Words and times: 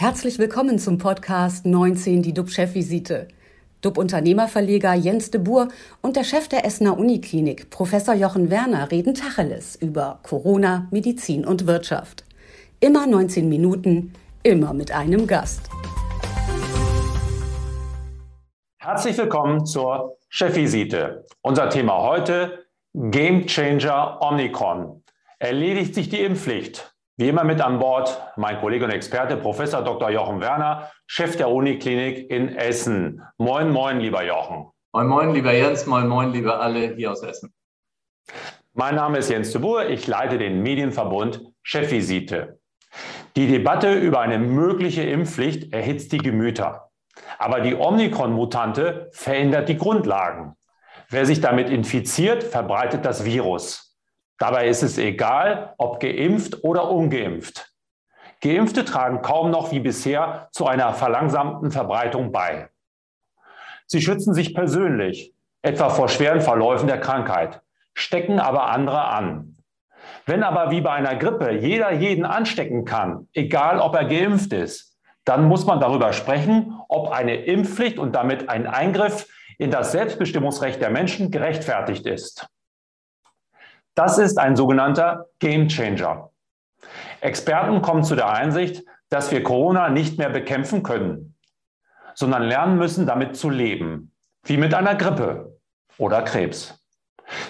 Herzlich 0.00 0.38
willkommen 0.38 0.78
zum 0.78 0.96
Podcast 0.96 1.66
19, 1.66 2.22
die 2.22 2.32
DUB-Chefvisite. 2.32 3.26
DUB-Unternehmerverleger 3.80 4.94
Jens 4.94 5.32
de 5.32 5.40
Boer 5.40 5.66
und 6.02 6.14
der 6.14 6.22
Chef 6.22 6.46
der 6.46 6.64
Essener 6.64 6.96
Uniklinik, 6.96 7.68
Professor 7.70 8.14
Jochen 8.14 8.48
Werner, 8.48 8.92
reden 8.92 9.14
Tacheles 9.14 9.74
über 9.74 10.20
Corona, 10.22 10.86
Medizin 10.92 11.44
und 11.44 11.66
Wirtschaft. 11.66 12.24
Immer 12.78 13.08
19 13.08 13.48
Minuten, 13.48 14.12
immer 14.44 14.72
mit 14.72 14.92
einem 14.92 15.26
Gast. 15.26 15.68
Herzlich 18.78 19.18
willkommen 19.18 19.66
zur 19.66 20.16
Chefvisite. 20.28 21.26
Unser 21.42 21.70
Thema 21.70 22.04
heute 22.04 22.66
Game 22.94 23.48
Changer 23.48 24.22
Omnicron. 24.22 25.02
Erledigt 25.40 25.96
sich 25.96 26.08
die 26.08 26.20
Impfpflicht? 26.20 26.94
Wie 27.20 27.28
immer 27.28 27.42
mit 27.42 27.60
an 27.60 27.80
Bord 27.80 28.16
mein 28.36 28.60
Kollege 28.60 28.84
und 28.84 28.92
Experte 28.92 29.36
Professor 29.36 29.82
Dr. 29.82 30.08
Jochen 30.10 30.40
Werner, 30.40 30.92
Chef 31.08 31.34
der 31.34 31.50
Uniklinik 31.50 32.30
in 32.30 32.54
Essen. 32.54 33.20
Moin, 33.38 33.72
moin, 33.72 33.98
lieber 33.98 34.24
Jochen. 34.24 34.70
Moin, 34.92 35.08
moin, 35.08 35.34
lieber 35.34 35.52
Jens, 35.52 35.84
moin, 35.86 36.06
moin, 36.06 36.30
liebe 36.30 36.56
alle 36.56 36.94
hier 36.94 37.10
aus 37.10 37.24
Essen. 37.24 37.52
Mein 38.72 38.94
Name 38.94 39.18
ist 39.18 39.30
Jens 39.30 39.50
de 39.50 39.60
Boer, 39.60 39.86
ich 39.86 40.06
leite 40.06 40.38
den 40.38 40.62
Medienverbund 40.62 41.42
Chefvisite. 41.64 42.60
Die 43.34 43.48
Debatte 43.48 43.94
über 43.94 44.20
eine 44.20 44.38
mögliche 44.38 45.02
Impfpflicht 45.02 45.72
erhitzt 45.72 46.12
die 46.12 46.18
Gemüter. 46.18 46.92
Aber 47.36 47.58
die 47.58 47.74
Omikron-Mutante 47.74 49.10
verändert 49.10 49.68
die 49.68 49.76
Grundlagen. 49.76 50.54
Wer 51.08 51.26
sich 51.26 51.40
damit 51.40 51.68
infiziert, 51.68 52.44
verbreitet 52.44 53.04
das 53.04 53.24
Virus. 53.24 53.87
Dabei 54.38 54.68
ist 54.68 54.82
es 54.82 54.98
egal, 54.98 55.74
ob 55.78 56.00
geimpft 56.00 56.62
oder 56.62 56.90
ungeimpft. 56.90 57.72
Geimpfte 58.40 58.84
tragen 58.84 59.20
kaum 59.20 59.50
noch 59.50 59.72
wie 59.72 59.80
bisher 59.80 60.48
zu 60.52 60.66
einer 60.66 60.94
verlangsamten 60.94 61.72
Verbreitung 61.72 62.30
bei. 62.30 62.68
Sie 63.86 64.00
schützen 64.00 64.34
sich 64.34 64.54
persönlich, 64.54 65.34
etwa 65.62 65.88
vor 65.90 66.08
schweren 66.08 66.40
Verläufen 66.40 66.86
der 66.86 67.00
Krankheit, 67.00 67.62
stecken 67.94 68.38
aber 68.38 68.70
andere 68.70 69.04
an. 69.04 69.56
Wenn 70.24 70.44
aber 70.44 70.70
wie 70.70 70.82
bei 70.82 70.92
einer 70.92 71.16
Grippe 71.16 71.50
jeder 71.50 71.90
jeden 71.90 72.24
anstecken 72.24 72.84
kann, 72.84 73.28
egal 73.32 73.80
ob 73.80 73.94
er 73.96 74.04
geimpft 74.04 74.52
ist, 74.52 74.96
dann 75.24 75.48
muss 75.48 75.66
man 75.66 75.80
darüber 75.80 76.12
sprechen, 76.12 76.78
ob 76.88 77.10
eine 77.10 77.34
Impfpflicht 77.34 77.98
und 77.98 78.14
damit 78.14 78.48
ein 78.48 78.66
Eingriff 78.66 79.26
in 79.58 79.70
das 79.70 79.90
Selbstbestimmungsrecht 79.92 80.80
der 80.80 80.90
Menschen 80.90 81.30
gerechtfertigt 81.30 82.06
ist. 82.06 82.48
Das 83.98 84.16
ist 84.16 84.38
ein 84.38 84.54
sogenannter 84.54 85.26
Game 85.40 85.66
Changer. 85.66 86.30
Experten 87.20 87.82
kommen 87.82 88.04
zu 88.04 88.14
der 88.14 88.30
Einsicht, 88.30 88.84
dass 89.08 89.32
wir 89.32 89.42
Corona 89.42 89.88
nicht 89.88 90.18
mehr 90.18 90.30
bekämpfen 90.30 90.84
können, 90.84 91.36
sondern 92.14 92.44
lernen 92.44 92.78
müssen, 92.78 93.06
damit 93.06 93.34
zu 93.34 93.50
leben, 93.50 94.12
wie 94.44 94.56
mit 94.56 94.72
einer 94.72 94.94
Grippe 94.94 95.58
oder 95.96 96.22
Krebs. 96.22 96.80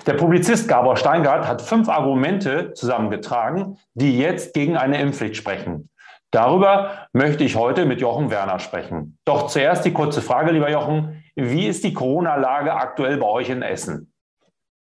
Der 0.06 0.14
Publizist 0.14 0.68
Gabor 0.68 0.96
Steingart 0.96 1.46
hat 1.46 1.60
fünf 1.60 1.90
Argumente 1.90 2.72
zusammengetragen, 2.72 3.76
die 3.92 4.18
jetzt 4.18 4.54
gegen 4.54 4.78
eine 4.78 5.02
Impfpflicht 5.02 5.36
sprechen. 5.36 5.90
Darüber 6.30 7.08
möchte 7.12 7.44
ich 7.44 7.56
heute 7.56 7.84
mit 7.84 8.00
Jochen 8.00 8.30
Werner 8.30 8.58
sprechen. 8.58 9.18
Doch 9.26 9.48
zuerst 9.48 9.84
die 9.84 9.92
kurze 9.92 10.22
Frage, 10.22 10.52
lieber 10.52 10.70
Jochen. 10.70 11.22
Wie 11.36 11.66
ist 11.66 11.84
die 11.84 11.92
Corona-Lage 11.92 12.72
aktuell 12.72 13.18
bei 13.18 13.26
euch 13.26 13.50
in 13.50 13.60
Essen? 13.60 14.14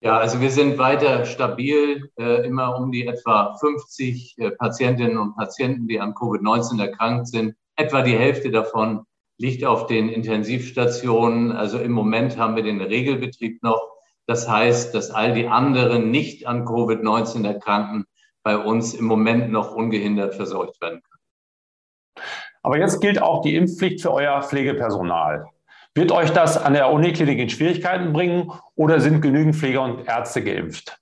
Ja, 0.00 0.16
also 0.18 0.40
wir 0.40 0.50
sind 0.50 0.78
weiter 0.78 1.24
stabil, 1.24 2.08
äh, 2.18 2.46
immer 2.46 2.78
um 2.78 2.92
die 2.92 3.06
etwa 3.06 3.56
50 3.56 4.38
äh, 4.38 4.50
Patientinnen 4.52 5.18
und 5.18 5.34
Patienten, 5.34 5.88
die 5.88 5.98
an 5.98 6.14
Covid-19 6.14 6.80
erkrankt 6.80 7.26
sind. 7.26 7.56
Etwa 7.74 8.02
die 8.02 8.16
Hälfte 8.16 8.52
davon 8.52 9.04
liegt 9.38 9.64
auf 9.64 9.86
den 9.86 10.08
Intensivstationen. 10.08 11.50
Also 11.50 11.78
im 11.78 11.92
Moment 11.92 12.38
haben 12.38 12.54
wir 12.54 12.62
den 12.62 12.80
Regelbetrieb 12.80 13.60
noch. 13.64 13.80
Das 14.26 14.48
heißt, 14.48 14.94
dass 14.94 15.10
all 15.10 15.34
die 15.34 15.48
anderen 15.48 16.12
nicht 16.12 16.46
an 16.46 16.64
Covid-19 16.64 17.44
Erkrankten 17.44 18.04
bei 18.44 18.56
uns 18.56 18.94
im 18.94 19.04
Moment 19.04 19.50
noch 19.50 19.74
ungehindert 19.74 20.34
versorgt 20.34 20.80
werden 20.80 21.02
können. 21.02 22.24
Aber 22.62 22.78
jetzt 22.78 23.00
gilt 23.00 23.20
auch 23.20 23.42
die 23.42 23.56
Impfpflicht 23.56 24.02
für 24.02 24.12
euer 24.12 24.42
Pflegepersonal. 24.42 25.46
Wird 25.98 26.12
euch 26.12 26.30
das 26.30 26.56
an 26.56 26.74
der 26.74 26.92
Uniklinik 26.92 27.40
in 27.40 27.50
Schwierigkeiten 27.50 28.12
bringen 28.12 28.52
oder 28.76 29.00
sind 29.00 29.20
genügend 29.20 29.56
Pfleger 29.56 29.82
und 29.82 30.06
Ärzte 30.06 30.44
geimpft? 30.44 30.96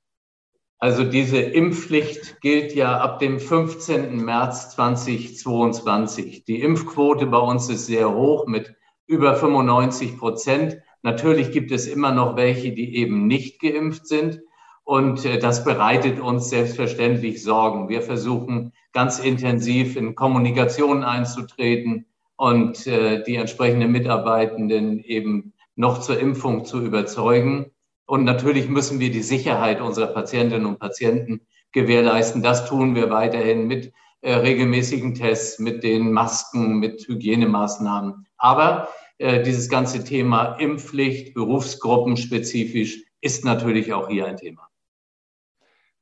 Also 0.78 1.04
diese 1.04 1.36
Impfpflicht 1.36 2.40
gilt 2.40 2.74
ja 2.74 2.98
ab 2.98 3.18
dem 3.18 3.38
15. 3.38 4.16
März 4.24 4.70
2022. 4.70 6.46
Die 6.46 6.62
Impfquote 6.62 7.26
bei 7.26 7.36
uns 7.36 7.68
ist 7.68 7.84
sehr 7.84 8.10
hoch 8.10 8.46
mit 8.46 8.74
über 9.06 9.36
95 9.36 10.16
Prozent. 10.16 10.78
Natürlich 11.02 11.52
gibt 11.52 11.72
es 11.72 11.86
immer 11.86 12.12
noch 12.12 12.36
welche, 12.36 12.72
die 12.72 12.96
eben 12.96 13.26
nicht 13.26 13.60
geimpft 13.60 14.06
sind. 14.06 14.40
Und 14.82 15.26
äh, 15.26 15.38
das 15.38 15.62
bereitet 15.62 16.20
uns 16.20 16.48
selbstverständlich 16.48 17.42
Sorgen. 17.42 17.90
Wir 17.90 18.00
versuchen 18.00 18.72
ganz 18.94 19.18
intensiv 19.18 19.94
in 19.96 20.14
Kommunikation 20.14 21.04
einzutreten, 21.04 22.06
und 22.36 22.86
äh, 22.86 23.22
die 23.24 23.36
entsprechenden 23.36 23.92
Mitarbeitenden 23.92 25.02
eben 25.02 25.54
noch 25.74 26.00
zur 26.00 26.18
Impfung 26.18 26.64
zu 26.64 26.80
überzeugen. 26.80 27.70
Und 28.06 28.24
natürlich 28.24 28.68
müssen 28.68 29.00
wir 29.00 29.10
die 29.10 29.22
Sicherheit 29.22 29.80
unserer 29.80 30.08
Patientinnen 30.08 30.66
und 30.66 30.78
Patienten 30.78 31.40
gewährleisten. 31.72 32.42
Das 32.42 32.66
tun 32.68 32.94
wir 32.94 33.10
weiterhin 33.10 33.66
mit 33.66 33.92
äh, 34.22 34.34
regelmäßigen 34.34 35.14
Tests, 35.14 35.58
mit 35.58 35.82
den 35.82 36.12
Masken, 36.12 36.78
mit 36.78 37.06
Hygienemaßnahmen. 37.06 38.26
Aber 38.38 38.88
äh, 39.18 39.42
dieses 39.42 39.68
ganze 39.68 40.04
Thema 40.04 40.56
Impfpflicht, 40.56 41.34
berufsgruppenspezifisch, 41.34 43.02
ist 43.20 43.44
natürlich 43.44 43.92
auch 43.92 44.08
hier 44.08 44.26
ein 44.26 44.36
Thema. 44.36 44.68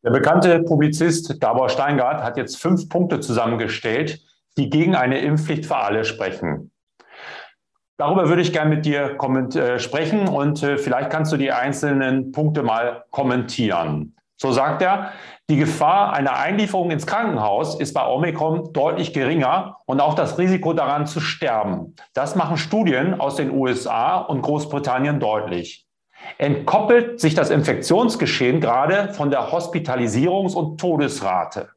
Der 0.03 0.11
bekannte 0.11 0.63
Publizist 0.63 1.41
Gabor 1.41 1.71
Steingart 1.71 2.23
hat 2.23 2.37
jetzt 2.37 2.59
fünf 2.59 2.89
Punkte 2.89 3.21
zusammengestellt, 3.21 4.21
die 4.57 4.71
gegen 4.71 4.95
eine 4.95 5.19
Impfpflicht 5.19 5.67
für 5.67 5.77
alle 5.77 6.05
sprechen. 6.05 6.71
Darüber 7.97 8.29
würde 8.29 8.43
ich 8.43 8.53
gerne 8.53 8.75
mit 8.75 8.87
dir 8.87 9.17
äh, 9.21 9.79
sprechen 9.79 10.27
und 10.27 10.63
äh, 10.63 10.79
vielleicht 10.79 11.11
kannst 11.11 11.33
du 11.33 11.37
die 11.37 11.53
einzelnen 11.53 12.33
Punkte 12.33 12.63
mal 12.63 13.05
kommentieren. 13.11 14.17
So 14.37 14.51
sagt 14.51 14.83
er, 14.83 15.13
die 15.49 15.57
Gefahr 15.57 16.13
einer 16.13 16.37
Einlieferung 16.37 16.91
ins 16.91 17.07
Krankenhaus 17.07 17.79
ist 17.79 17.95
bei 17.95 18.05
Omikron 18.05 18.73
deutlich 18.73 19.13
geringer 19.13 19.77
und 19.87 20.01
auch 20.01 20.15
das 20.15 20.39
Risiko 20.39 20.73
daran 20.73 21.07
zu 21.07 21.21
sterben. 21.21 21.95
Das 22.15 22.35
machen 22.35 22.57
Studien 22.57 23.21
aus 23.21 23.37
den 23.37 23.53
USA 23.53 24.17
und 24.17 24.43
Großbritannien 24.43 25.21
deutlich. 25.21 25.87
Entkoppelt 26.39 27.21
sich 27.21 27.35
das 27.35 27.51
Infektionsgeschehen 27.51 28.61
gerade 28.61 29.13
von 29.13 29.31
der 29.31 29.53
Hospitalisierungs- 29.53 30.55
und 30.55 30.81
Todesrate? 30.81 31.69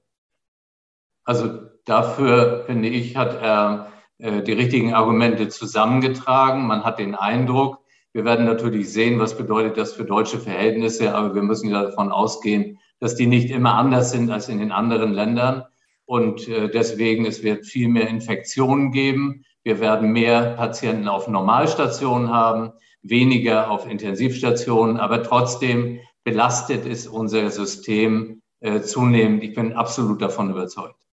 Also 1.26 1.60
Dafür, 1.88 2.66
finde 2.66 2.90
ich, 2.90 3.16
hat 3.16 3.42
er 3.42 3.94
äh, 4.18 4.44
die 4.44 4.52
richtigen 4.52 4.94
Argumente 4.94 5.48
zusammengetragen. 5.48 6.68
Man 6.68 6.84
hat 6.84 7.00
den 7.00 7.16
Eindruck, 7.16 7.80
wir 8.12 8.26
werden 8.26 8.46
natürlich 8.46 8.92
sehen, 8.92 9.20
was 9.20 9.38
bedeutet 9.38 9.78
das 9.78 9.94
für 9.94 10.04
deutsche 10.04 10.38
Verhältnisse, 10.38 11.16
aber 11.16 11.34
wir 11.34 11.44
müssen 11.44 11.72
davon 11.72 12.12
ausgehen, 12.12 12.78
dass 13.00 13.16
die 13.16 13.26
nicht 13.26 13.52
immer 13.52 13.76
anders 13.76 14.12
sind 14.12 14.30
als 14.32 14.50
in 14.50 14.60
den 14.60 14.74
anderen 14.74 15.14
Ländern. 15.14 15.64
Und 16.06 16.50
äh, 16.50 16.70
deswegen, 16.70 17.26
es 17.26 17.42
wird 17.42 17.66
viel 17.66 17.88
mehr 17.88 18.10
Infektionen 18.10 18.92
geben. 18.92 19.46
Wir 19.64 19.80
werden 19.80 20.12
mehr 20.12 20.56
Patienten 20.58 21.08
auf 21.08 21.30
Normalstationen 21.30 22.34
haben, 22.34 22.74
weniger 23.02 23.72
auf 23.72 23.90
Intensivstationen, 23.90 24.98
aber 24.98 25.24
trotzdem 25.24 26.00
belastet 26.26 26.86
ist 26.86 27.08
unser 27.08 27.50
System 27.50 28.42
äh, 28.60 28.82
zunehmend. 28.82 29.42
Ich 29.42 29.56
bin 29.56 29.72
absolut 29.72 30.22
davon 30.22 30.50
überzeugt. 30.50 31.07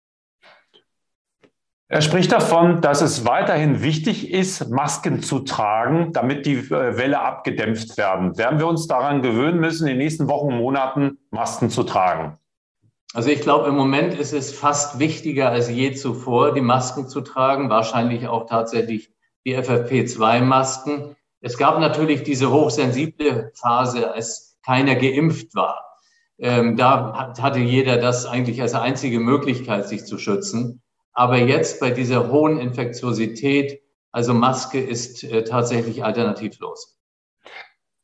Er 1.93 2.01
spricht 2.01 2.33
davon, 2.33 2.81
dass 2.81 3.03
es 3.03 3.27
weiterhin 3.27 3.83
wichtig 3.83 4.31
ist, 4.31 4.71
Masken 4.71 5.23
zu 5.23 5.41
tragen, 5.41 6.15
damit 6.15 6.47
die 6.47 6.55
äh, 6.55 6.97
Welle 6.97 7.21
abgedämpft 7.21 7.99
werden. 7.99 8.39
Werden 8.39 8.59
wir 8.59 8.67
uns 8.67 8.87
daran 8.87 9.21
gewöhnen 9.21 9.61
müssen, 9.61 9.87
in 9.87 9.89
den 9.89 9.99
nächsten 9.99 10.27
Wochen 10.27 10.55
und 10.55 10.57
Monaten 10.57 11.19
Masken 11.31 11.69
zu 11.69 11.83
tragen? 11.83 12.39
Also 13.13 13.29
ich 13.29 13.43
glaube, 13.43 13.69
im 13.69 13.75
Moment 13.75 14.15
ist 14.15 14.33
es 14.33 14.55
fast 14.55 15.01
wichtiger 15.01 15.51
als 15.51 15.69
je 15.69 15.93
zuvor, 15.93 16.55
die 16.55 16.63
Masken 16.63 17.09
zu 17.09 17.21
tragen, 17.21 17.69
wahrscheinlich 17.69 18.27
auch 18.27 18.47
tatsächlich 18.47 19.13
die 19.45 19.55
FFP2-Masken. 19.59 21.15
Es 21.43 21.59
gab 21.59 21.79
natürlich 21.79 22.23
diese 22.23 22.51
hochsensible 22.51 23.53
Phase, 23.55 24.11
als 24.15 24.59
keiner 24.65 24.95
geimpft 24.95 25.55
war. 25.55 25.99
Ähm, 26.39 26.79
da 26.79 27.35
hatte 27.39 27.59
jeder 27.59 27.99
das 27.99 28.25
eigentlich 28.25 28.63
als 28.63 28.73
einzige 28.73 29.21
Möglichkeit, 29.21 29.89
sich 29.89 30.07
zu 30.07 30.17
schützen. 30.17 30.83
Aber 31.13 31.37
jetzt 31.37 31.81
bei 31.81 31.91
dieser 31.91 32.31
hohen 32.31 32.59
Infektiosität, 32.59 33.83
also 34.13 34.35
Maske 34.35 34.81
ist 34.81 35.25
äh, 35.25 35.45
tatsächlich 35.45 36.05
alternativlos. 36.05 36.99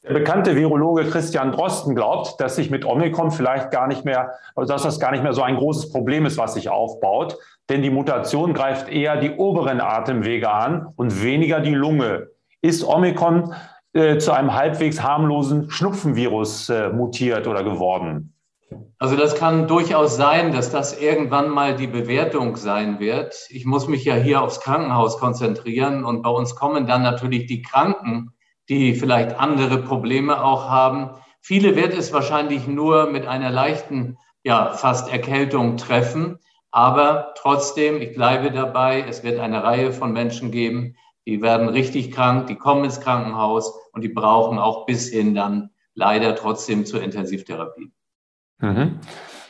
Der 0.05 0.15
bekannte 0.15 0.55
Virologe 0.55 1.05
Christian 1.05 1.53
Drosten 1.53 1.95
glaubt, 1.95 2.41
dass 2.41 2.57
sich 2.57 2.71
mit 2.71 2.85
Omikron 2.85 3.31
vielleicht 3.31 3.71
gar 3.71 3.89
nicht 3.89 4.05
mehr, 4.05 4.33
also 4.55 4.73
dass 4.73 4.83
das 4.83 5.01
gar 5.01 5.11
nicht 5.11 5.23
mehr 5.23 5.33
so 5.33 5.43
ein 5.43 5.57
großes 5.57 5.91
Problem 5.91 6.25
ist, 6.25 6.39
was 6.39 6.55
sich 6.55 6.69
aufbaut. 6.69 7.37
Denn 7.69 7.83
die 7.83 7.91
Mutation 7.91 8.55
greift 8.55 8.89
eher 8.89 9.17
die 9.17 9.33
oberen 9.33 9.81
Atemwege 9.81 10.51
an 10.51 10.93
und 10.97 11.23
weniger 11.23 11.61
die 11.61 11.75
Lunge. 11.75 12.29
Ist 12.63 12.85
Omikron 12.85 13.55
äh, 13.93 14.19
zu 14.19 14.33
einem 14.33 14.55
halbwegs 14.55 15.03
harmlosen 15.03 15.71
Schnupfenvirus 15.71 16.71
äh, 16.71 16.89
mutiert 16.91 17.47
oder 17.47 17.65
geworden? 17.65 18.35
Also 18.99 19.17
das 19.17 19.35
kann 19.37 19.69
durchaus 19.69 20.17
sein, 20.17 20.53
dass 20.53 20.71
das 20.71 21.01
irgendwann 21.01 21.51
mal 21.51 21.77
die 21.77 21.87
Bewertung 21.87 22.57
sein 22.57 22.99
wird. 23.01 23.47
Ich 23.51 23.65
muss 23.65 23.89
mich 23.89 24.05
ja 24.05 24.15
hier 24.15 24.43
aufs 24.43 24.61
Krankenhaus 24.61 25.19
konzentrieren 25.19 26.05
und 26.05 26.23
bei 26.23 26.31
uns 26.31 26.55
kommen 26.57 26.87
dann 26.87 27.03
natürlich 27.03 27.47
die 27.47 27.63
Kranken 27.63 28.33
die 28.69 28.95
vielleicht 28.95 29.39
andere 29.39 29.79
Probleme 29.79 30.45
auch 30.45 30.69
haben. 30.69 31.11
Viele 31.41 31.77
wird 31.77 31.95
es 31.95 32.13
wahrscheinlich 32.13 32.67
nur 32.67 33.11
mit 33.11 33.27
einer 33.27 33.51
leichten, 33.51 34.19
ja, 34.45 34.73
fast 34.73 35.11
Erkältung 35.11 35.77
treffen. 35.77 36.39
Aber 36.71 37.33
trotzdem, 37.37 38.01
ich 38.03 38.15
bleibe 38.15 38.51
dabei, 38.51 39.05
es 39.09 39.23
wird 39.23 39.41
eine 39.41 39.65
Reihe 39.65 39.93
von 39.93 40.13
Menschen 40.13 40.51
geben, 40.51 40.97
die 41.27 41.41
werden 41.41 41.69
richtig 41.69 42.13
krank, 42.13 42.47
die 42.47 42.57
kommen 42.57 42.85
ins 42.85 43.01
Krankenhaus 43.01 43.73
und 43.93 44.03
die 44.03 44.09
brauchen 44.09 44.59
auch 44.59 44.87
bis 44.87 45.09
hin 45.09 45.35
dann 45.35 45.71
leider 45.95 46.35
trotzdem 46.37 46.85
zur 46.85 47.03
Intensivtherapie. 47.03 47.91
Mhm. 48.61 48.99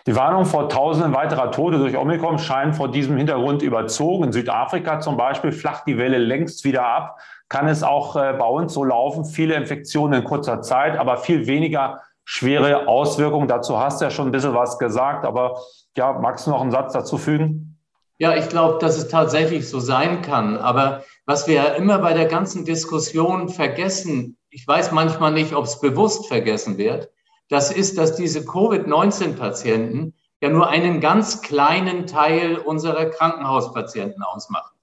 Die 0.07 0.17
Warnung 0.17 0.47
vor 0.47 0.69
Tausenden 0.71 1.15
weiterer 1.15 1.51
Tote 1.51 1.79
durch 1.79 1.97
Omikron 1.97 2.39
scheinen 2.39 2.73
vor 2.73 2.91
diesem 2.91 3.17
Hintergrund 3.19 3.63
überzogen. 3.63 4.25
In 4.25 4.33
Südafrika 4.33 5.01
zum 5.01 5.19
Beispiel 5.19 5.53
flacht 5.53 5.87
die 5.87 5.99
Welle 5.99 6.19
längst 6.19 6.65
wieder 6.65 6.87
ab 6.87 7.19
kann 7.49 7.69
es 7.69 7.83
auch 7.83 8.17
äh, 8.17 8.35
bei 8.39 8.47
uns 8.47 8.75
so 8.75 8.85
laufen, 8.85 9.25
viele 9.25 9.55
Infektionen 9.55 10.21
in 10.21 10.25
kurzer 10.25 10.61
Zeit, 10.63 10.99
aber 10.99 11.17
viel 11.17 11.47
weniger 11.47 12.03
schwere 12.25 12.87
Auswirkungen. 12.87 13.49
Dazu 13.49 13.79
hast 13.79 14.01
du 14.01 14.05
ja 14.05 14.11
schon 14.11 14.29
ein 14.29 14.33
bisschen 14.33 14.55
was 14.55 14.79
gesagt, 14.79 15.25
aber 15.25 15.59
ja, 15.97 16.13
magst 16.13 16.47
du 16.47 16.51
noch 16.51 16.61
einen 16.61 16.71
Satz 16.71 16.93
dazu 16.93 17.17
fügen? 17.17 17.79
Ja, 18.19 18.37
ich 18.37 18.49
glaube, 18.49 18.79
dass 18.81 18.99
es 18.99 19.09
tatsächlich 19.09 19.69
so 19.69 19.81
sein 19.81 20.23
kann. 20.23 20.59
Aber 20.59 21.05
was 21.25 21.47
wir 21.47 21.55
ja 21.55 21.65
immer 21.69 21.99
bei 21.99 22.13
der 22.13 22.27
ganzen 22.27 22.65
Diskussion 22.65 23.49
vergessen, 23.49 24.37
ich 24.51 24.67
weiß 24.67 24.93
manchmal 24.93 25.33
nicht, 25.33 25.55
ob 25.55 25.65
es 25.65 25.81
bewusst 25.81 26.27
vergessen 26.27 26.77
wird, 26.77 27.09
das 27.49 27.71
ist, 27.73 27.99
dass 27.99 28.17
diese 28.17 28.45
Covid-19-Patienten 28.45 30.15
ja 30.41 30.51
nur 30.51 30.69
einen 30.69 31.01
ganz 31.01 31.43
kleinen 31.43 32.07
Teil 32.07 32.57
unserer 32.59 33.07
Krankenhauspatienten 33.07 34.23
ausmachen. 34.23 34.77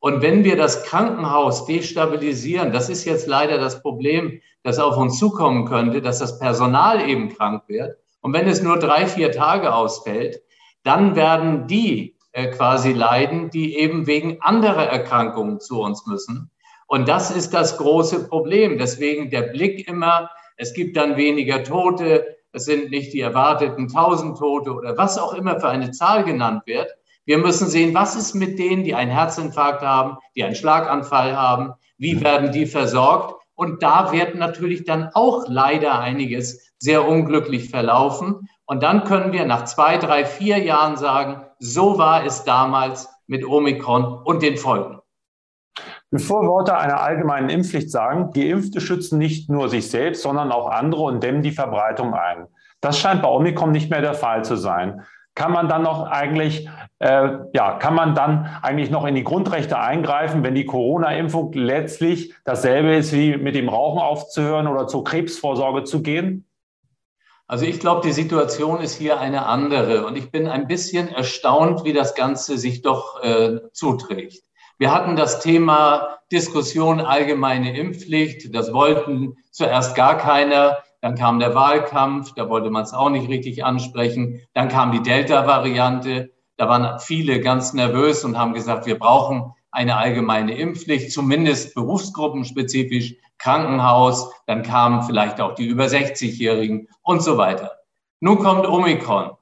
Und 0.00 0.22
wenn 0.22 0.44
wir 0.44 0.56
das 0.56 0.84
Krankenhaus 0.84 1.66
destabilisieren, 1.66 2.72
das 2.72 2.88
ist 2.88 3.04
jetzt 3.04 3.26
leider 3.26 3.58
das 3.58 3.82
Problem, 3.82 4.40
das 4.62 4.78
auf 4.78 4.96
uns 4.96 5.18
zukommen 5.18 5.66
könnte, 5.66 6.02
dass 6.02 6.18
das 6.18 6.38
Personal 6.38 7.08
eben 7.08 7.28
krank 7.34 7.62
wird. 7.66 7.96
Und 8.20 8.32
wenn 8.32 8.48
es 8.48 8.62
nur 8.62 8.78
drei, 8.78 9.06
vier 9.06 9.32
Tage 9.32 9.74
ausfällt, 9.74 10.42
dann 10.82 11.16
werden 11.16 11.66
die 11.66 12.16
äh, 12.32 12.50
quasi 12.50 12.92
leiden, 12.92 13.50
die 13.50 13.78
eben 13.78 14.06
wegen 14.06 14.42
anderer 14.42 14.84
Erkrankungen 14.84 15.60
zu 15.60 15.80
uns 15.80 16.06
müssen. 16.06 16.50
Und 16.86 17.08
das 17.08 17.30
ist 17.30 17.54
das 17.54 17.78
große 17.78 18.28
Problem. 18.28 18.78
Deswegen 18.78 19.30
der 19.30 19.42
Blick 19.42 19.88
immer, 19.88 20.30
es 20.56 20.74
gibt 20.74 20.96
dann 20.96 21.16
weniger 21.16 21.62
Tote, 21.62 22.36
es 22.52 22.64
sind 22.64 22.90
nicht 22.90 23.12
die 23.12 23.20
erwarteten 23.20 23.82
1000 23.82 24.38
Tote 24.38 24.72
oder 24.72 24.96
was 24.96 25.18
auch 25.18 25.34
immer 25.34 25.60
für 25.60 25.68
eine 25.68 25.90
Zahl 25.90 26.24
genannt 26.24 26.62
wird, 26.66 26.90
wir 27.26 27.38
müssen 27.38 27.66
sehen, 27.66 27.92
was 27.92 28.14
ist 28.14 28.34
mit 28.34 28.56
denen, 28.56 28.84
die 28.84 28.94
einen 28.94 29.10
Herzinfarkt 29.10 29.82
haben, 29.82 30.16
die 30.36 30.44
einen 30.44 30.54
Schlaganfall 30.54 31.36
haben, 31.36 31.72
wie 31.98 32.22
werden 32.22 32.52
die 32.52 32.66
versorgt? 32.66 33.34
Und 33.56 33.82
da 33.82 34.12
wird 34.12 34.36
natürlich 34.36 34.84
dann 34.84 35.10
auch 35.12 35.46
leider 35.48 35.98
einiges 35.98 36.72
sehr 36.78 37.06
unglücklich 37.06 37.68
verlaufen. 37.68 38.48
Und 38.64 38.84
dann 38.84 39.02
können 39.02 39.32
wir 39.32 39.44
nach 39.44 39.64
zwei, 39.64 39.96
drei, 39.96 40.24
vier 40.24 40.58
Jahren 40.58 40.96
sagen, 40.96 41.44
so 41.58 41.98
war 41.98 42.24
es 42.24 42.44
damals 42.44 43.08
mit 43.26 43.44
Omikron 43.44 44.22
und 44.22 44.42
den 44.42 44.56
Folgen. 44.56 45.00
Befürworter 46.10 46.78
einer 46.78 47.00
allgemeinen 47.00 47.48
Impfpflicht 47.48 47.90
sagen, 47.90 48.30
Geimpfte 48.32 48.80
schützen 48.80 49.18
nicht 49.18 49.50
nur 49.50 49.68
sich 49.68 49.90
selbst, 49.90 50.22
sondern 50.22 50.52
auch 50.52 50.70
andere 50.70 51.02
und 51.02 51.22
dämmen 51.22 51.42
die 51.42 51.50
Verbreitung 51.50 52.14
ein. 52.14 52.46
Das 52.80 52.98
scheint 52.98 53.22
bei 53.22 53.28
Omikron 53.28 53.72
nicht 53.72 53.90
mehr 53.90 54.02
der 54.02 54.14
Fall 54.14 54.44
zu 54.44 54.56
sein 54.56 55.02
kann 55.36 55.52
man 55.52 55.68
dann 55.68 55.82
noch 55.82 56.10
eigentlich, 56.10 56.68
äh, 56.98 57.28
ja, 57.52 57.74
kann 57.78 57.94
man 57.94 58.14
dann 58.16 58.46
eigentlich 58.62 58.90
noch 58.90 59.04
in 59.04 59.14
die 59.14 59.22
Grundrechte 59.22 59.78
eingreifen, 59.78 60.42
wenn 60.42 60.54
die 60.56 60.64
Corona-Impfung 60.64 61.52
letztlich 61.52 62.34
dasselbe 62.44 62.96
ist 62.96 63.12
wie 63.12 63.36
mit 63.36 63.54
dem 63.54 63.68
Rauchen 63.68 64.00
aufzuhören 64.00 64.66
oder 64.66 64.88
zur 64.88 65.04
Krebsvorsorge 65.04 65.84
zu 65.84 66.02
gehen? 66.02 66.48
Also 67.46 67.66
ich 67.66 67.78
glaube, 67.78 68.00
die 68.04 68.12
Situation 68.12 68.80
ist 68.80 68.96
hier 68.96 69.20
eine 69.20 69.46
andere 69.46 70.06
und 70.06 70.16
ich 70.16 70.32
bin 70.32 70.48
ein 70.48 70.66
bisschen 70.66 71.08
erstaunt, 71.08 71.84
wie 71.84 71.92
das 71.92 72.14
Ganze 72.16 72.58
sich 72.58 72.82
doch 72.82 73.22
äh, 73.22 73.60
zuträgt. 73.72 74.42
Wir 74.78 74.92
hatten 74.92 75.16
das 75.16 75.40
Thema 75.40 76.18
Diskussion 76.30 77.00
allgemeine 77.00 77.76
Impfpflicht. 77.76 78.54
Das 78.54 78.72
wollten 78.72 79.36
zuerst 79.50 79.94
gar 79.94 80.18
keiner. 80.18 80.78
Dann 81.00 81.14
kam 81.14 81.38
der 81.38 81.54
Wahlkampf, 81.54 82.34
da 82.34 82.48
wollte 82.48 82.70
man 82.70 82.82
es 82.82 82.92
auch 82.92 83.10
nicht 83.10 83.28
richtig 83.28 83.64
ansprechen. 83.64 84.40
Dann 84.54 84.68
kam 84.68 84.92
die 84.92 85.02
Delta-Variante, 85.02 86.32
da 86.56 86.68
waren 86.68 86.98
viele 86.98 87.40
ganz 87.40 87.72
nervös 87.74 88.24
und 88.24 88.36
haben 88.36 88.54
gesagt, 88.54 88.86
wir 88.86 88.98
brauchen 88.98 89.52
eine 89.70 89.96
allgemeine 89.98 90.56
Impfpflicht, 90.56 91.12
zumindest 91.12 91.74
berufsgruppenspezifisch, 91.74 93.14
Krankenhaus, 93.38 94.32
dann 94.46 94.62
kamen 94.62 95.02
vielleicht 95.02 95.40
auch 95.40 95.54
die 95.54 95.66
über 95.66 95.84
60-Jährigen 95.84 96.88
und 97.02 97.22
so 97.22 97.36
weiter. 97.36 97.72
Nun 98.20 98.38
kommt 98.38 98.66
Omikron 98.66 99.32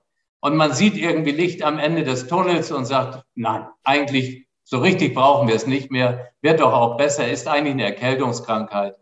und 0.40 0.56
man 0.56 0.72
sieht 0.72 0.96
irgendwie 0.96 1.30
Licht 1.30 1.62
am 1.62 1.78
Ende 1.78 2.02
des 2.02 2.26
Tunnels 2.26 2.72
und 2.72 2.84
sagt, 2.84 3.24
nein, 3.36 3.66
eigentlich 3.84 4.46
so 4.74 4.80
richtig 4.80 5.14
brauchen 5.14 5.46
wir 5.46 5.54
es 5.54 5.68
nicht 5.68 5.92
mehr, 5.92 6.32
wird 6.42 6.58
doch 6.58 6.72
auch 6.72 6.96
besser, 6.96 7.28
ist 7.28 7.46
eigentlich 7.46 7.74
eine 7.74 7.84
Erkältungskrankheit. 7.84 8.96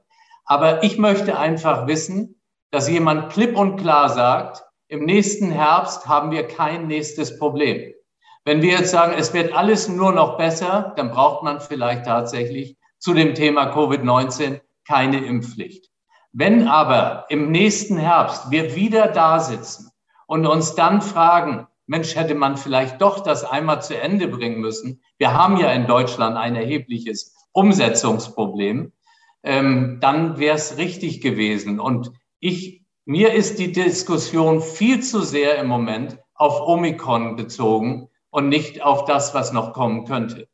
Aber 0.45 0.85
ich 0.85 0.99
möchte 0.99 1.39
einfach 1.39 1.87
wissen, 1.87 2.39
dass 2.71 2.91
jemand 2.91 3.33
klipp 3.33 3.57
und 3.57 3.79
klar 3.79 4.11
sagt, 4.11 4.67
im 4.89 5.07
nächsten 5.07 5.51
Herbst 5.51 6.07
haben 6.07 6.31
wir 6.31 6.47
kein 6.47 6.89
nächstes 6.89 7.39
Problem. 7.39 7.95
Wenn 8.45 8.61
wir 8.61 8.73
jetzt 8.73 8.91
sagen, 8.91 9.15
es 9.17 9.33
wird 9.33 9.55
alles 9.55 9.89
nur 9.89 10.13
noch 10.13 10.37
besser, 10.37 10.93
dann 10.97 11.11
braucht 11.11 11.43
man 11.43 11.59
vielleicht 11.59 12.05
tatsächlich 12.05 12.77
zu 12.99 13.15
dem 13.15 13.35
Thema 13.35 13.75
Covid-19 13.75 14.61
keine 14.87 15.25
Impfpflicht. 15.25 15.89
Wenn 16.33 16.69
aber 16.69 17.25
im 17.31 17.51
nächsten 17.51 17.97
Herbst 17.97 18.51
wir 18.51 18.75
wieder 18.75 19.07
da 19.07 19.41
sitzen 19.41 19.91
und 20.27 20.47
uns 20.47 20.75
dann 20.75 21.01
fragen, 21.01 21.67
Mensch, 21.93 22.17
hätte 22.17 22.35
man 22.35 22.57
vielleicht 22.57 23.03
doch 23.03 23.21
das 23.21 23.45
einmal 23.45 23.83
zu 23.83 24.01
Ende 24.01 24.27
bringen 24.27 24.61
müssen. 24.61 25.03
Wir 25.19 25.35
haben 25.35 25.59
ja 25.59 25.71
in 25.73 25.87
Deutschland 25.87 26.39
ein 26.39 26.57
erhebliches 26.57 27.37
Umsetzungsproblem. 27.53 28.93
Ähm, 29.43 29.99
dann 30.01 30.39
wäre 30.39 30.57
es 30.57 30.79
richtig 30.79 31.21
gewesen. 31.21 31.81
Und 31.81 32.11
ich, 32.41 32.83
mir 33.05 33.35
ist 33.35 33.59
die 33.59 33.73
Diskussion 33.73 34.63
viel 34.63 35.03
zu 35.03 35.21
sehr 35.21 35.59
im 35.59 35.67
Moment 35.67 36.19
auf 36.35 36.63
Omikron 36.67 37.37
bezogen 37.37 38.09
und 38.31 38.49
nicht 38.49 38.83
auf 38.83 39.05
das, 39.05 39.35
was 39.35 39.53
noch 39.53 39.75
kommen 39.75 40.07
könnte. 40.07 40.49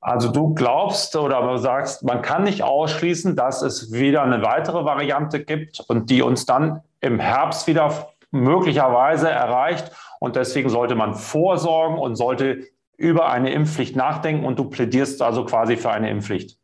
Also 0.00 0.28
du 0.28 0.54
glaubst 0.54 1.14
oder 1.14 1.56
sagst, 1.58 2.02
man 2.02 2.20
kann 2.20 2.42
nicht 2.42 2.64
ausschließen, 2.64 3.36
dass 3.36 3.62
es 3.62 3.92
wieder 3.92 4.22
eine 4.22 4.42
weitere 4.42 4.84
Variante 4.84 5.44
gibt 5.44 5.80
und 5.86 6.10
die 6.10 6.20
uns 6.20 6.46
dann 6.46 6.82
im 7.00 7.20
Herbst 7.20 7.68
wieder 7.68 8.13
möglicherweise 8.34 9.30
erreicht. 9.30 9.92
Und 10.20 10.36
deswegen 10.36 10.68
sollte 10.68 10.94
man 10.94 11.14
vorsorgen 11.14 11.98
und 11.98 12.16
sollte 12.16 12.66
über 12.96 13.30
eine 13.30 13.52
Impfpflicht 13.52 13.96
nachdenken. 13.96 14.44
Und 14.44 14.58
du 14.58 14.64
plädierst 14.64 15.22
also 15.22 15.44
quasi 15.44 15.76
für 15.76 15.90
eine 15.90 16.10
Impfpflicht. 16.10 16.58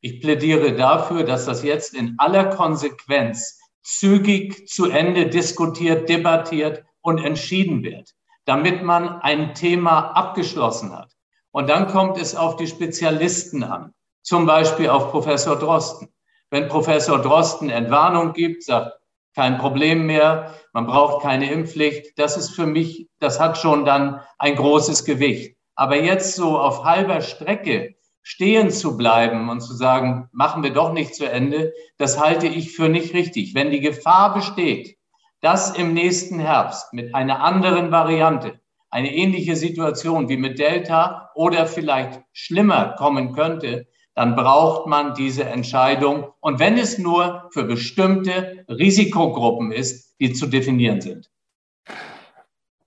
Ich 0.00 0.20
plädiere 0.20 0.74
dafür, 0.74 1.24
dass 1.24 1.46
das 1.46 1.62
jetzt 1.62 1.94
in 1.94 2.16
aller 2.18 2.46
Konsequenz 2.46 3.60
zügig 3.82 4.68
zu 4.68 4.90
Ende 4.90 5.28
diskutiert, 5.28 6.08
debattiert 6.08 6.84
und 7.00 7.24
entschieden 7.24 7.82
wird, 7.82 8.14
damit 8.44 8.82
man 8.82 9.20
ein 9.20 9.54
Thema 9.54 10.10
abgeschlossen 10.12 10.96
hat. 10.96 11.12
Und 11.52 11.68
dann 11.68 11.86
kommt 11.86 12.18
es 12.18 12.34
auf 12.34 12.56
die 12.56 12.66
Spezialisten 12.66 13.62
an, 13.62 13.92
zum 14.22 14.46
Beispiel 14.46 14.88
auf 14.88 15.10
Professor 15.10 15.56
Drosten. 15.58 16.08
Wenn 16.50 16.68
Professor 16.68 17.20
Drosten 17.20 17.70
Entwarnung 17.70 18.32
gibt, 18.32 18.64
sagt, 18.64 19.01
kein 19.34 19.58
Problem 19.58 20.06
mehr, 20.06 20.54
man 20.72 20.86
braucht 20.86 21.22
keine 21.22 21.50
Impfpflicht, 21.50 22.18
das 22.18 22.36
ist 22.36 22.50
für 22.50 22.66
mich, 22.66 23.08
das 23.18 23.40
hat 23.40 23.58
schon 23.58 23.84
dann 23.84 24.20
ein 24.38 24.56
großes 24.56 25.04
Gewicht. 25.04 25.56
Aber 25.74 25.96
jetzt 25.96 26.36
so 26.36 26.58
auf 26.58 26.84
halber 26.84 27.20
Strecke 27.20 27.94
stehen 28.22 28.70
zu 28.70 28.96
bleiben 28.96 29.48
und 29.48 29.60
zu 29.60 29.74
sagen, 29.74 30.28
machen 30.32 30.62
wir 30.62 30.72
doch 30.72 30.92
nicht 30.92 31.14
zu 31.14 31.28
Ende, 31.28 31.72
das 31.98 32.20
halte 32.20 32.46
ich 32.46 32.74
für 32.74 32.88
nicht 32.88 33.14
richtig. 33.14 33.54
Wenn 33.54 33.70
die 33.70 33.80
Gefahr 33.80 34.34
besteht, 34.34 34.96
dass 35.40 35.76
im 35.76 35.92
nächsten 35.92 36.38
Herbst 36.38 36.92
mit 36.92 37.14
einer 37.14 37.42
anderen 37.42 37.90
Variante 37.90 38.60
eine 38.90 39.12
ähnliche 39.12 39.56
Situation 39.56 40.28
wie 40.28 40.36
mit 40.36 40.58
Delta 40.58 41.30
oder 41.34 41.66
vielleicht 41.66 42.20
schlimmer 42.32 42.94
kommen 42.96 43.32
könnte, 43.32 43.86
dann 44.14 44.36
braucht 44.36 44.86
man 44.86 45.14
diese 45.14 45.44
Entscheidung. 45.44 46.32
Und 46.40 46.58
wenn 46.58 46.76
es 46.76 46.98
nur 46.98 47.48
für 47.52 47.64
bestimmte 47.64 48.64
Risikogruppen 48.68 49.72
ist, 49.72 50.14
die 50.20 50.32
zu 50.32 50.46
definieren 50.46 51.00
sind. 51.00 51.30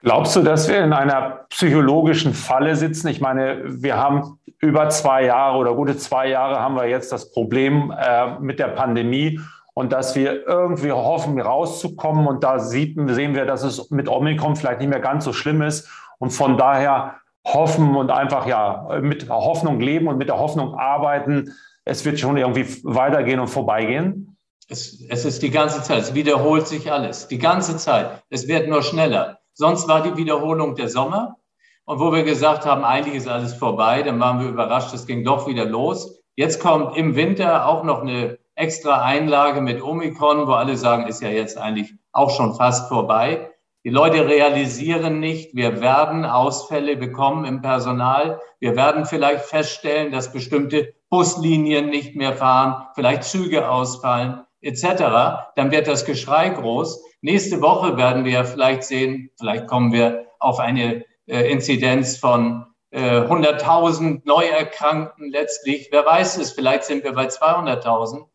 Glaubst 0.01 0.35
du, 0.35 0.43
dass 0.43 0.69
wir 0.69 0.83
in 0.83 0.93
einer 0.93 1.45
psychologischen 1.49 2.35
Falle 2.35 2.75
sitzen? 2.75 3.07
Ich 3.07 3.21
meine, 3.21 3.63
wir 3.65 3.97
haben 3.97 4.39
über 4.59 4.89
zwei 4.89 5.25
Jahre 5.25 5.57
oder 5.57 5.73
gute 5.73 5.97
zwei 5.97 6.29
Jahre 6.29 6.59
haben 6.59 6.75
wir 6.75 6.87
jetzt 6.87 7.11
das 7.11 7.31
Problem 7.31 7.91
äh, 7.97 8.39
mit 8.39 8.59
der 8.59 8.67
Pandemie 8.67 9.39
und 9.73 9.91
dass 9.91 10.15
wir 10.15 10.45
irgendwie 10.47 10.91
hoffen, 10.91 11.39
rauszukommen. 11.41 12.27
Und 12.27 12.43
da 12.43 12.59
sieht, 12.59 12.97
sehen 13.09 13.33
wir, 13.33 13.45
dass 13.45 13.63
es 13.63 13.89
mit 13.89 14.07
Omikron 14.07 14.55
vielleicht 14.55 14.79
nicht 14.79 14.89
mehr 14.89 14.99
ganz 14.99 15.25
so 15.25 15.33
schlimm 15.33 15.63
ist. 15.63 15.89
Und 16.19 16.29
von 16.29 16.55
daher 16.57 17.15
hoffen 17.45 17.95
und 17.95 18.09
einfach 18.09 18.47
ja 18.47 18.99
mit 19.01 19.29
Hoffnung 19.29 19.79
leben 19.79 20.07
und 20.07 20.17
mit 20.17 20.29
der 20.29 20.39
Hoffnung 20.39 20.75
arbeiten, 20.75 21.53
es 21.85 22.03
wird 22.03 22.19
schon 22.19 22.37
irgendwie 22.37 22.65
weitergehen 22.83 23.39
und 23.39 23.47
vorbeigehen. 23.47 24.37
Es, 24.67 24.99
es 25.09 25.25
ist 25.25 25.43
die 25.43 25.51
ganze 25.51 25.83
Zeit, 25.83 25.99
es 25.99 26.15
wiederholt 26.15 26.67
sich 26.67 26.91
alles, 26.91 27.27
die 27.27 27.37
ganze 27.37 27.77
Zeit. 27.77 28.23
Es 28.29 28.47
wird 28.47 28.67
nur 28.67 28.81
schneller. 28.81 29.39
Sonst 29.53 29.87
war 29.87 30.01
die 30.01 30.17
Wiederholung 30.17 30.75
der 30.75 30.89
Sommer. 30.89 31.37
Und 31.85 31.99
wo 31.99 32.11
wir 32.11 32.23
gesagt 32.23 32.65
haben, 32.65 32.83
eigentlich 32.83 33.15
ist 33.15 33.27
alles 33.27 33.53
vorbei, 33.53 34.01
dann 34.01 34.19
waren 34.19 34.39
wir 34.39 34.49
überrascht, 34.49 34.91
es 34.95 35.05
ging 35.05 35.23
doch 35.23 35.47
wieder 35.47 35.65
los. 35.65 36.19
Jetzt 36.35 36.59
kommt 36.59 36.97
im 36.97 37.15
Winter 37.15 37.67
auch 37.67 37.83
noch 37.83 38.01
eine 38.01 38.39
extra 38.55 39.03
Einlage 39.03 39.61
mit 39.61 39.83
Omikron, 39.83 40.47
wo 40.47 40.53
alle 40.53 40.77
sagen, 40.77 41.07
ist 41.07 41.21
ja 41.21 41.29
jetzt 41.29 41.57
eigentlich 41.59 41.93
auch 42.11 42.31
schon 42.31 42.55
fast 42.55 42.89
vorbei. 42.89 43.51
Die 43.85 43.91
Leute 43.91 44.27
realisieren 44.27 45.19
nicht, 45.19 45.55
wir 45.55 45.79
werden 45.79 46.25
Ausfälle 46.25 46.97
bekommen 46.97 47.45
im 47.45 47.61
Personal. 47.61 48.41
Wir 48.59 48.75
werden 48.75 49.05
vielleicht 49.05 49.45
feststellen, 49.45 50.11
dass 50.11 50.33
bestimmte 50.33 50.95
Buslinien 51.11 51.91
nicht 51.91 52.15
mehr 52.15 52.33
fahren, 52.33 52.87
vielleicht 52.95 53.25
Züge 53.25 53.69
ausfallen 53.69 54.43
etc., 54.61 55.53
dann 55.55 55.69
wird 55.69 55.87
das 55.87 56.03
Geschrei 56.03 56.49
groß. 56.49 56.99
Nächste 57.21 57.61
Woche 57.61 57.95
werden 57.95 58.25
wir 58.25 58.43
vielleicht 58.45 58.81
sehen, 58.81 59.29
vielleicht 59.37 59.67
kommen 59.67 59.93
wir 59.93 60.25
auf 60.39 60.59
eine 60.59 61.05
äh, 61.27 61.51
Inzidenz 61.51 62.17
von 62.17 62.65
äh, 62.89 63.19
100.000 63.19 64.21
Neuerkrankten 64.25 65.29
letztlich. 65.29 65.89
Wer 65.91 66.03
weiß 66.03 66.37
es, 66.37 66.53
vielleicht 66.53 66.85
sind 66.85 67.03
wir 67.03 67.13
bei 67.13 67.27
200.000. 67.27 68.25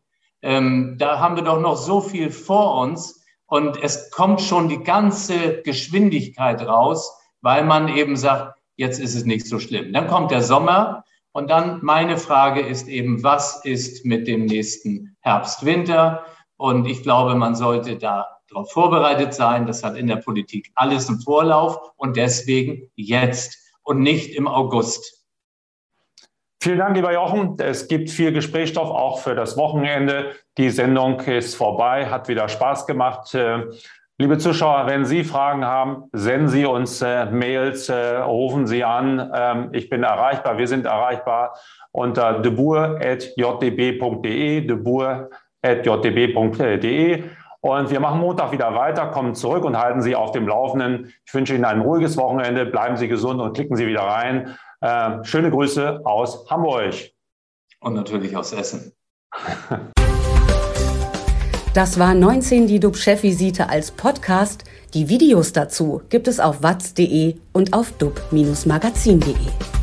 Ähm, 0.43 0.95
da 0.97 1.19
haben 1.19 1.35
wir 1.35 1.43
doch 1.43 1.59
noch 1.59 1.75
so 1.75 1.99
viel 1.99 2.31
vor 2.31 2.79
uns 2.79 3.20
und 3.51 3.83
es 3.83 4.09
kommt 4.11 4.39
schon 4.39 4.69
die 4.69 4.81
ganze 4.81 5.61
Geschwindigkeit 5.63 6.65
raus, 6.65 7.19
weil 7.41 7.65
man 7.65 7.89
eben 7.89 8.15
sagt, 8.15 8.57
jetzt 8.77 8.97
ist 8.97 9.13
es 9.13 9.25
nicht 9.25 9.45
so 9.45 9.59
schlimm. 9.59 9.91
Dann 9.91 10.07
kommt 10.07 10.31
der 10.31 10.41
Sommer 10.41 11.03
und 11.33 11.49
dann 11.49 11.79
meine 11.83 12.17
Frage 12.17 12.61
ist 12.61 12.87
eben, 12.87 13.23
was 13.23 13.65
ist 13.65 14.05
mit 14.05 14.25
dem 14.25 14.45
nächsten 14.45 15.17
Herbst, 15.19 15.65
Winter? 15.65 16.23
Und 16.55 16.87
ich 16.87 17.03
glaube, 17.03 17.35
man 17.35 17.55
sollte 17.55 17.97
da 17.97 18.39
darauf 18.47 18.71
vorbereitet 18.71 19.33
sein. 19.33 19.67
Das 19.67 19.83
hat 19.83 19.97
in 19.97 20.07
der 20.07 20.15
Politik 20.15 20.71
alles 20.75 21.09
im 21.09 21.19
Vorlauf 21.19 21.77
und 21.97 22.15
deswegen 22.15 22.89
jetzt 22.95 23.57
und 23.83 23.99
nicht 23.99 24.33
im 24.33 24.47
August. 24.47 25.20
Vielen 26.63 26.77
Dank, 26.77 26.95
lieber 26.95 27.11
Jochen. 27.11 27.57
Es 27.59 27.87
gibt 27.87 28.11
viel 28.11 28.31
Gesprächsstoff 28.31 28.91
auch 28.91 29.19
für 29.19 29.33
das 29.33 29.57
Wochenende. 29.57 30.35
Die 30.59 30.69
Sendung 30.69 31.19
ist 31.21 31.55
vorbei, 31.55 32.05
hat 32.05 32.27
wieder 32.27 32.47
Spaß 32.47 32.85
gemacht. 32.85 33.33
Äh, 33.33 33.63
Liebe 34.21 34.37
Zuschauer, 34.37 34.85
wenn 34.85 35.03
Sie 35.03 35.23
Fragen 35.23 35.65
haben, 35.65 36.03
senden 36.13 36.47
Sie 36.47 36.63
uns 36.63 37.01
äh, 37.01 37.25
Mails, 37.25 37.89
äh, 37.89 38.17
rufen 38.17 38.67
Sie 38.67 38.83
an. 38.83 39.31
Ähm, 39.33 39.69
ich 39.71 39.89
bin 39.89 40.03
erreichbar, 40.03 40.59
wir 40.59 40.67
sind 40.67 40.85
erreichbar 40.85 41.55
unter 41.91 42.39
debur.jdb.de, 42.39 44.61
debur.jdb.de. 44.61 47.23
Und 47.63 47.91
wir 47.91 47.99
machen 47.99 48.19
Montag 48.19 48.51
wieder 48.51 48.73
weiter, 48.73 49.07
kommen 49.07 49.35
zurück 49.35 49.63
und 49.63 49.77
halten 49.77 50.01
Sie 50.01 50.15
auf 50.15 50.31
dem 50.31 50.47
Laufenden. 50.47 51.13
Ich 51.25 51.33
wünsche 51.33 51.53
Ihnen 51.53 51.65
ein 51.65 51.81
ruhiges 51.81 52.17
Wochenende, 52.17 52.65
bleiben 52.65 52.97
Sie 52.97 53.07
gesund 53.07 53.39
und 53.39 53.53
klicken 53.53 53.77
Sie 53.77 53.85
wieder 53.85 54.01
rein. 54.01 54.57
Äh, 54.81 55.23
schöne 55.23 55.51
Grüße 55.51 56.01
aus 56.03 56.49
Hamburg. 56.49 56.95
Und 57.79 57.93
natürlich 57.93 58.35
aus 58.35 58.53
Essen. 58.53 58.93
Das 61.73 61.97
war 61.97 62.13
19 62.13 62.67
die 62.67 62.81
DUB-Chefvisite 62.81 63.69
als 63.69 63.91
Podcast. 63.91 64.65
Die 64.93 65.07
Videos 65.07 65.53
dazu 65.53 66.01
gibt 66.09 66.27
es 66.27 66.41
auf 66.41 66.61
watz.de 66.61 67.35
und 67.53 67.71
auf 67.71 67.93
dub-magazin.de. 67.93 69.80